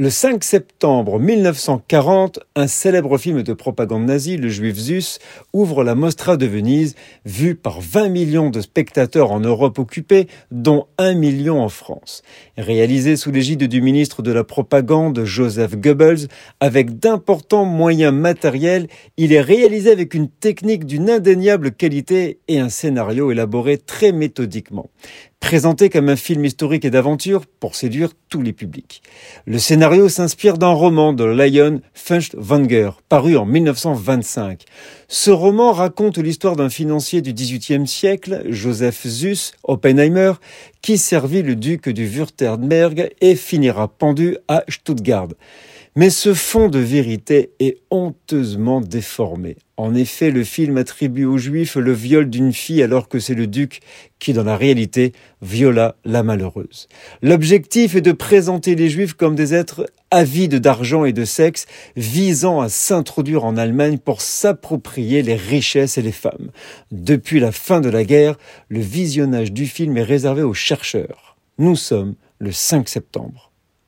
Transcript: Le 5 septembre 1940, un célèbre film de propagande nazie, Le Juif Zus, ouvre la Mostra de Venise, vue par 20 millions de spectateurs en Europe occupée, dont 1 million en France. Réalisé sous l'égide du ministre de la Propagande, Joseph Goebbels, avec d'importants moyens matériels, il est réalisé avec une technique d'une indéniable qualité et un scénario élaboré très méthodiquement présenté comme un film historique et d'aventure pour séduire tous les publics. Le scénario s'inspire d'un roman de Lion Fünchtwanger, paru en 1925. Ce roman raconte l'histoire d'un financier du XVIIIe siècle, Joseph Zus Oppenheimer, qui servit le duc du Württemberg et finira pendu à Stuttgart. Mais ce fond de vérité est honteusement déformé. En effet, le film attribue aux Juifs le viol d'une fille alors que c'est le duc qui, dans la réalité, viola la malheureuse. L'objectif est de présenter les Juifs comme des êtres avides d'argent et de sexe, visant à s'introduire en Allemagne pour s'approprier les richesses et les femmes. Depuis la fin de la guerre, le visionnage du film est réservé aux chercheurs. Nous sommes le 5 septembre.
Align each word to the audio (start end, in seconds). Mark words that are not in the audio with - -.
Le 0.00 0.08
5 0.08 0.42
septembre 0.42 1.20
1940, 1.20 2.40
un 2.56 2.66
célèbre 2.68 3.18
film 3.18 3.42
de 3.42 3.52
propagande 3.52 4.06
nazie, 4.06 4.38
Le 4.38 4.48
Juif 4.48 4.78
Zus, 4.78 5.18
ouvre 5.52 5.84
la 5.84 5.94
Mostra 5.94 6.38
de 6.38 6.46
Venise, 6.46 6.94
vue 7.26 7.54
par 7.54 7.82
20 7.82 8.08
millions 8.08 8.48
de 8.48 8.62
spectateurs 8.62 9.30
en 9.30 9.40
Europe 9.40 9.78
occupée, 9.78 10.26
dont 10.50 10.86
1 10.96 11.12
million 11.16 11.60
en 11.60 11.68
France. 11.68 12.22
Réalisé 12.56 13.16
sous 13.16 13.30
l'égide 13.30 13.64
du 13.64 13.82
ministre 13.82 14.22
de 14.22 14.32
la 14.32 14.42
Propagande, 14.42 15.22
Joseph 15.24 15.76
Goebbels, 15.76 16.28
avec 16.60 16.98
d'importants 16.98 17.66
moyens 17.66 18.14
matériels, 18.14 18.86
il 19.18 19.34
est 19.34 19.42
réalisé 19.42 19.92
avec 19.92 20.14
une 20.14 20.30
technique 20.30 20.86
d'une 20.86 21.10
indéniable 21.10 21.72
qualité 21.72 22.38
et 22.48 22.58
un 22.58 22.70
scénario 22.70 23.32
élaboré 23.32 23.76
très 23.76 24.12
méthodiquement 24.12 24.88
présenté 25.40 25.88
comme 25.90 26.08
un 26.08 26.16
film 26.16 26.44
historique 26.44 26.84
et 26.84 26.90
d'aventure 26.90 27.44
pour 27.46 27.74
séduire 27.74 28.10
tous 28.28 28.42
les 28.42 28.52
publics. 28.52 29.02
Le 29.46 29.58
scénario 29.58 30.08
s'inspire 30.08 30.58
d'un 30.58 30.72
roman 30.72 31.12
de 31.12 31.24
Lion 31.24 31.80
Fünchtwanger, 31.94 32.90
paru 33.08 33.36
en 33.36 33.46
1925. 33.46 34.64
Ce 35.08 35.30
roman 35.30 35.72
raconte 35.72 36.18
l'histoire 36.18 36.54
d'un 36.54 36.68
financier 36.68 37.22
du 37.22 37.32
XVIIIe 37.32 37.88
siècle, 37.88 38.44
Joseph 38.48 39.06
Zus 39.06 39.52
Oppenheimer, 39.64 40.34
qui 40.82 40.98
servit 40.98 41.42
le 41.42 41.56
duc 41.56 41.88
du 41.88 42.06
Württemberg 42.06 43.10
et 43.20 43.34
finira 43.34 43.88
pendu 43.88 44.36
à 44.46 44.62
Stuttgart. 44.68 45.28
Mais 45.96 46.10
ce 46.10 46.34
fond 46.34 46.68
de 46.68 46.78
vérité 46.78 47.50
est 47.58 47.78
honteusement 47.90 48.80
déformé. 48.80 49.56
En 49.76 49.92
effet, 49.96 50.30
le 50.30 50.44
film 50.44 50.76
attribue 50.76 51.24
aux 51.24 51.36
Juifs 51.36 51.74
le 51.74 51.92
viol 51.92 52.30
d'une 52.30 52.52
fille 52.52 52.80
alors 52.82 53.08
que 53.08 53.18
c'est 53.18 53.34
le 53.34 53.48
duc 53.48 53.80
qui, 54.20 54.32
dans 54.32 54.44
la 54.44 54.56
réalité, 54.56 55.12
viola 55.42 55.96
la 56.04 56.22
malheureuse. 56.22 56.86
L'objectif 57.22 57.96
est 57.96 58.02
de 58.02 58.12
présenter 58.12 58.76
les 58.76 58.88
Juifs 58.88 59.14
comme 59.14 59.34
des 59.34 59.52
êtres 59.52 59.84
avides 60.12 60.56
d'argent 60.56 61.04
et 61.04 61.12
de 61.12 61.24
sexe, 61.24 61.66
visant 61.96 62.60
à 62.60 62.68
s'introduire 62.68 63.44
en 63.44 63.56
Allemagne 63.56 63.98
pour 63.98 64.20
s'approprier 64.20 65.22
les 65.22 65.34
richesses 65.34 65.98
et 65.98 66.02
les 66.02 66.12
femmes. 66.12 66.50
Depuis 66.92 67.40
la 67.40 67.50
fin 67.50 67.80
de 67.80 67.88
la 67.88 68.04
guerre, 68.04 68.36
le 68.68 68.80
visionnage 68.80 69.52
du 69.52 69.66
film 69.66 69.96
est 69.96 70.04
réservé 70.04 70.42
aux 70.42 70.54
chercheurs. 70.54 71.36
Nous 71.58 71.74
sommes 71.74 72.14
le 72.38 72.52
5 72.52 72.88
septembre. 72.88 73.49